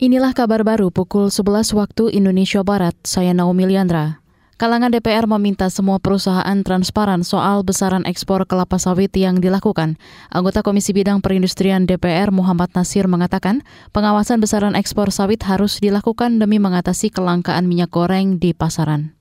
Inilah 0.00 0.32
kabar 0.32 0.64
baru 0.64 0.88
pukul 0.88 1.28
11 1.28 1.76
waktu 1.76 2.08
Indonesia 2.16 2.64
Barat. 2.64 2.96
Saya 3.04 3.36
Naomi 3.36 3.68
Liandra. 3.68 4.24
Kalangan 4.56 4.88
DPR 4.88 5.28
meminta 5.28 5.68
semua 5.68 6.00
perusahaan 6.00 6.56
transparan 6.64 7.20
soal 7.20 7.60
besaran 7.60 8.08
ekspor 8.08 8.48
kelapa 8.48 8.80
sawit 8.80 9.12
yang 9.12 9.44
dilakukan. 9.44 10.00
Anggota 10.32 10.64
Komisi 10.64 10.96
Bidang 10.96 11.20
Perindustrian 11.20 11.84
DPR 11.84 12.32
Muhammad 12.32 12.72
Nasir 12.72 13.12
mengatakan, 13.12 13.60
pengawasan 13.92 14.40
besaran 14.40 14.72
ekspor 14.72 15.12
sawit 15.12 15.44
harus 15.44 15.84
dilakukan 15.84 16.40
demi 16.40 16.56
mengatasi 16.56 17.12
kelangkaan 17.12 17.68
minyak 17.68 17.92
goreng 17.92 18.40
di 18.40 18.56
pasaran. 18.56 19.12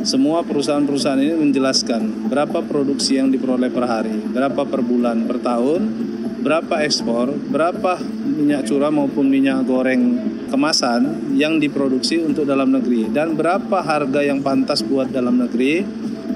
Semua 0.00 0.40
perusahaan-perusahaan 0.48 1.20
ini 1.20 1.36
menjelaskan 1.36 2.32
berapa 2.32 2.64
produksi 2.64 3.20
yang 3.20 3.28
diperoleh 3.28 3.68
per 3.68 3.84
hari, 3.84 4.16
berapa 4.32 4.64
per 4.64 4.80
bulan, 4.80 5.28
per 5.28 5.44
tahun, 5.44 6.15
berapa 6.46 6.78
ekspor, 6.86 7.34
berapa 7.50 7.98
minyak 8.22 8.70
curah 8.70 8.94
maupun 8.94 9.26
minyak 9.26 9.66
goreng 9.66 10.14
kemasan 10.46 11.34
yang 11.34 11.58
diproduksi 11.58 12.22
untuk 12.22 12.46
dalam 12.46 12.70
negeri 12.70 13.10
dan 13.10 13.34
berapa 13.34 13.82
harga 13.82 14.22
yang 14.22 14.46
pantas 14.46 14.86
buat 14.86 15.10
dalam 15.10 15.42
negeri 15.42 15.82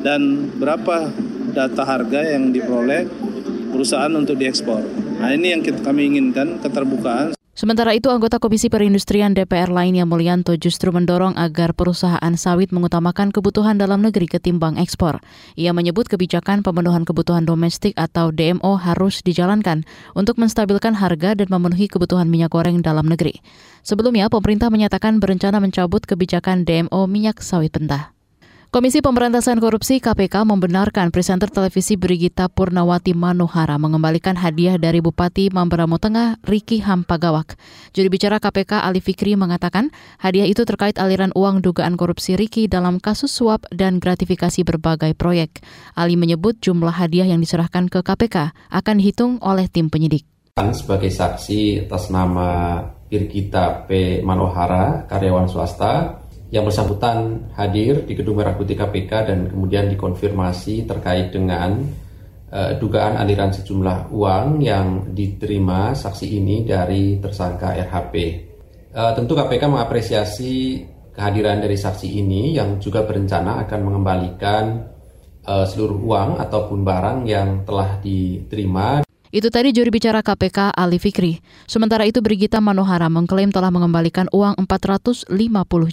dan 0.03 0.51
berapa 0.59 1.15
data 1.55 1.87
harga 1.87 2.27
yang 2.27 2.51
diperoleh 2.51 3.07
perusahaan 3.71 4.11
untuk 4.11 4.35
diekspor. 4.35 4.83
Nah 5.23 5.31
ini 5.31 5.55
yang 5.55 5.63
kita, 5.63 5.79
kami 5.79 6.11
inginkan 6.11 6.59
keterbukaan. 6.59 7.39
Sementara 7.61 7.93
itu, 7.93 8.09
anggota 8.09 8.41
Komisi 8.41 8.73
Perindustrian 8.73 9.37
DPR 9.37 9.69
lainnya 9.69 10.09
Mulyanto 10.09 10.57
justru 10.57 10.97
mendorong 10.97 11.37
agar 11.37 11.77
perusahaan 11.77 12.33
sawit 12.33 12.73
mengutamakan 12.73 13.29
kebutuhan 13.29 13.77
dalam 13.77 14.01
negeri 14.01 14.25
ketimbang 14.33 14.81
ekspor. 14.81 15.21
Ia 15.61 15.77
menyebut 15.77 16.09
kebijakan 16.09 16.65
pemenuhan 16.65 17.05
kebutuhan 17.05 17.45
domestik 17.45 17.93
atau 18.01 18.33
DMO 18.33 18.81
harus 18.81 19.21
dijalankan 19.21 19.85
untuk 20.17 20.41
menstabilkan 20.41 20.97
harga 20.97 21.37
dan 21.37 21.53
memenuhi 21.53 21.93
kebutuhan 21.93 22.33
minyak 22.33 22.49
goreng 22.49 22.81
dalam 22.81 23.05
negeri. 23.05 23.45
Sebelumnya, 23.85 24.33
pemerintah 24.33 24.73
menyatakan 24.73 25.21
berencana 25.21 25.61
mencabut 25.61 26.01
kebijakan 26.09 26.65
DMO 26.65 27.05
minyak 27.13 27.45
sawit 27.45 27.77
mentah. 27.77 28.20
Komisi 28.71 29.03
Pemberantasan 29.03 29.59
Korupsi 29.59 29.99
KPK 29.99 30.47
membenarkan 30.47 31.11
presenter 31.11 31.51
televisi 31.51 31.99
Brigita 31.99 32.47
Purnawati 32.47 33.19
Manohara 33.19 33.75
mengembalikan 33.83 34.39
hadiah 34.39 34.79
dari 34.79 35.03
Bupati 35.03 35.51
Mamberamo 35.51 35.99
Tengah 35.99 36.39
Riki 36.47 36.79
Hampagawak. 36.79 37.59
Juri 37.91 38.07
bicara 38.07 38.39
KPK 38.39 38.79
Ali 38.87 39.03
Fikri 39.03 39.35
mengatakan 39.35 39.91
hadiah 40.23 40.47
itu 40.47 40.63
terkait 40.63 41.03
aliran 41.03 41.35
uang 41.35 41.67
dugaan 41.67 41.99
korupsi 41.99 42.39
Riki 42.39 42.71
dalam 42.71 43.03
kasus 43.03 43.35
suap 43.35 43.67
dan 43.75 43.99
gratifikasi 43.99 44.63
berbagai 44.63 45.19
proyek. 45.19 45.67
Ali 45.99 46.15
menyebut 46.15 46.63
jumlah 46.63 46.95
hadiah 46.95 47.27
yang 47.27 47.43
diserahkan 47.43 47.91
ke 47.91 48.07
KPK 48.07 48.55
akan 48.71 48.95
dihitung 49.03 49.43
oleh 49.43 49.67
tim 49.67 49.91
penyidik. 49.91 50.23
Sebagai 50.55 51.11
saksi 51.11 51.91
atas 51.91 52.07
nama 52.15 52.79
Brigita 53.11 53.91
P. 53.91 54.23
Manohara, 54.23 55.11
karyawan 55.11 55.51
swasta, 55.51 56.20
yang 56.51 56.67
bersangkutan 56.67 57.51
hadir 57.55 58.03
di 58.03 58.19
Gedung 58.19 58.43
Merah 58.43 58.59
Putih 58.59 58.75
KPK 58.75 59.13
dan 59.31 59.39
kemudian 59.47 59.87
dikonfirmasi 59.87 60.83
terkait 60.83 61.31
dengan 61.31 61.79
uh, 62.51 62.75
dugaan 62.75 63.23
aliran 63.23 63.55
sejumlah 63.55 64.11
uang 64.11 64.59
yang 64.59 65.15
diterima 65.15 65.95
saksi 65.95 66.27
ini 66.27 66.67
dari 66.67 67.23
tersangka 67.23 67.79
RHP. 67.87 68.15
Uh, 68.91 69.15
tentu 69.15 69.39
KPK 69.39 69.71
mengapresiasi 69.71 70.83
kehadiran 71.15 71.63
dari 71.63 71.79
saksi 71.79 72.19
ini 72.19 72.59
yang 72.59 72.83
juga 72.83 73.07
berencana 73.07 73.63
akan 73.63 73.81
mengembalikan 73.87 74.65
uh, 75.47 75.63
seluruh 75.63 76.03
uang 76.03 76.31
ataupun 76.43 76.83
barang 76.83 77.19
yang 77.31 77.63
telah 77.63 78.03
diterima 78.03 79.07
itu 79.31 79.47
tadi 79.47 79.71
juri 79.71 79.95
bicara 79.95 80.27
KPK 80.27 80.75
Ali 80.75 80.99
Fikri. 80.99 81.39
Sementara 81.71 82.03
itu 82.03 82.19
Brigita 82.19 82.59
Manohara 82.59 83.07
mengklaim 83.07 83.55
telah 83.55 83.71
mengembalikan 83.71 84.27
uang 84.35 84.59
450 84.59 85.31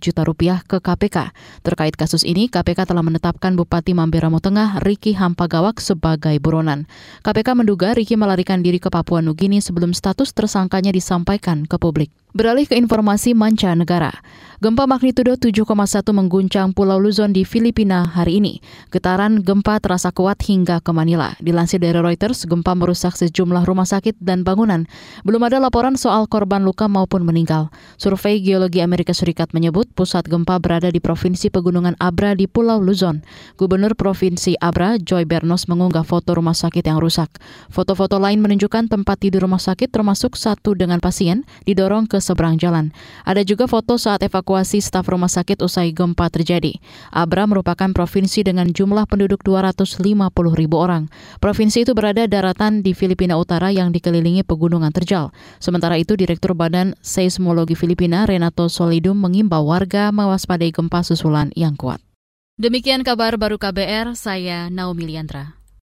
juta 0.01 0.21
rupiah 0.25 0.65
ke 0.65 0.81
KPK. 0.81 1.31
Terkait 1.61 1.93
kasus 1.93 2.25
ini, 2.25 2.49
KPK 2.49 2.89
telah 2.89 3.05
menetapkan 3.05 3.53
Bupati 3.53 3.93
Mamberamo 3.93 4.41
Tengah 4.41 4.81
Riki 4.81 5.13
Hampagawak 5.13 5.77
sebagai 5.77 6.33
buronan. 6.41 6.89
KPK 7.21 7.53
menduga 7.53 7.93
Riki 7.93 8.17
melarikan 8.17 8.65
diri 8.65 8.81
ke 8.81 8.89
Papua 8.89 9.21
Nugini 9.21 9.61
sebelum 9.61 9.93
status 9.93 10.33
tersangkanya 10.33 10.89
disampaikan 10.89 11.69
ke 11.69 11.77
publik. 11.77 12.09
Beralih 12.35 12.67
ke 12.67 12.75
informasi 12.75 13.31
mancanegara. 13.31 14.11
Gempa 14.57 14.89
magnitudo 14.89 15.37
7,1 15.37 15.69
mengguncang 16.17 16.73
Pulau 16.73 16.97
Luzon 16.97 17.29
di 17.29 17.45
Filipina 17.45 18.09
hari 18.09 18.41
ini. 18.41 18.57
Getaran 18.89 19.45
gempa 19.45 19.77
terasa 19.77 20.09
kuat 20.09 20.41
hingga 20.49 20.81
ke 20.81 20.89
Manila. 20.89 21.37
Dilansir 21.37 21.77
dari 21.77 21.93
Reuters, 21.93 22.49
gempa 22.49 22.73
merusak 22.73 23.13
sejumlah 23.13 23.69
rumah 23.69 23.85
sakit 23.85 24.17
dan 24.17 24.41
bangunan. 24.41 24.89
Belum 25.21 25.45
ada 25.45 25.61
laporan 25.61 25.93
soal 25.93 26.25
korban 26.25 26.65
luka 26.65 26.89
maupun 26.89 27.21
meninggal. 27.21 27.69
Survei 28.01 28.41
Geologi 28.41 28.81
Amerika 28.81 29.13
Serikat 29.13 29.53
menyebut 29.53 29.93
pusat 29.93 30.25
gempa 30.25 30.57
berada 30.57 30.89
di 30.89 30.97
Provinsi 30.97 31.53
Pegunungan 31.53 31.93
Abra 32.01 32.33
di 32.33 32.49
Pulau 32.49 32.81
Luzon. 32.81 33.21
Gubernur 33.61 33.93
Provinsi 33.93 34.57
Abra, 34.57 34.97
Joy 34.97 35.29
Bernos 35.29 35.69
mengunggah 35.69 36.01
foto 36.01 36.33
rumah 36.33 36.57
sakit 36.57 36.81
yang 36.81 36.97
rusak. 36.97 37.29
Foto-foto 37.69 38.17
lain 38.17 38.41
menunjukkan 38.41 38.89
tempat 38.89 39.21
tidur 39.21 39.45
rumah 39.45 39.61
sakit 39.61 39.93
termasuk 39.93 40.33
satu 40.33 40.73
dengan 40.73 40.97
pasien 40.97 41.45
didorong 41.69 42.09
ke 42.17 42.19
seberang 42.19 42.57
jalan. 42.57 42.89
Ada 43.21 43.45
juga 43.45 43.69
foto 43.69 44.01
saat 44.01 44.25
evakuasi 44.25 44.81
staf 44.81 45.05
rumah 45.05 45.29
sakit 45.29 45.61
usai 45.61 45.93
gempa 45.93 46.33
terjadi. 46.33 46.81
Abra 47.13 47.45
merupakan 47.45 47.93
provinsi 47.93 48.41
dengan 48.41 48.73
jumlah 48.73 49.05
penduduk 49.05 49.45
250 49.45 50.01
ribu 50.57 50.75
orang. 50.81 51.13
Provinsi 51.37 51.85
itu 51.85 51.93
berada 51.93 52.25
daratan 52.25 52.81
di 52.81 52.97
Filipina 52.97 53.37
Utara 53.37 53.69
yang 53.69 53.93
dikelilingi 53.93 54.41
pegunungan 54.41 54.89
terjal. 54.89 55.29
Sementara 55.61 56.01
itu, 56.01 56.17
Direktur 56.17 56.57
Badan 56.57 56.97
Seismologi 57.05 57.77
Filipina 57.77 58.25
Renato 58.25 58.65
Solidum 58.65 59.21
mengimbau 59.21 59.69
warga 59.69 60.09
mewaspadai 60.09 60.73
gempa 60.73 61.05
susulan 61.05 61.53
yang 61.53 61.77
kuat. 61.77 62.01
Demikian 62.57 63.05
kabar 63.05 63.37
baru 63.37 63.61
KBR, 63.61 64.17
saya 64.17 64.73
Naomi 64.73 65.05
Liandra. 65.05 65.56